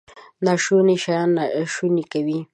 [0.45, 1.31] ناشوني شیان
[1.73, 2.39] شوني کوي.